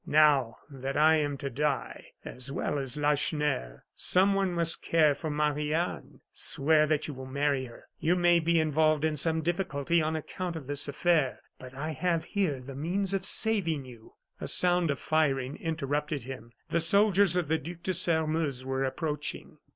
Now 0.07 0.57
that 0.67 0.97
I 0.97 1.17
am 1.17 1.37
to 1.37 1.49
die, 1.51 2.13
as 2.25 2.51
well 2.51 2.79
as 2.79 2.97
Lacheneur, 2.97 3.83
someone 3.93 4.51
must 4.51 4.81
care 4.81 5.13
for 5.13 5.29
Marie 5.29 5.75
Anne. 5.75 6.21
Swear 6.33 6.87
that 6.87 7.07
you 7.07 7.13
will 7.13 7.27
marry 7.27 7.65
her. 7.65 7.85
You 7.99 8.15
may 8.15 8.39
be 8.39 8.59
involved 8.59 9.05
in 9.05 9.15
some 9.15 9.43
difficulty 9.43 10.01
on 10.01 10.15
account 10.15 10.55
of 10.55 10.65
this 10.65 10.87
affair; 10.87 11.39
but 11.59 11.75
I 11.75 11.91
have 11.91 12.23
here 12.23 12.59
the 12.61 12.73
means 12.73 13.13
of 13.13 13.27
saving 13.27 13.85
you." 13.85 14.13
A 14.39 14.47
sound 14.47 14.89
of 14.89 14.97
firing 14.97 15.55
interrupted 15.57 16.23
him; 16.23 16.51
the 16.69 16.81
soldiers 16.81 17.35
of 17.35 17.47
the 17.47 17.59
Duc 17.59 17.83
de 17.83 17.93
Sairmeuse 17.93 18.65
were 18.65 18.83
approaching. 18.83 19.59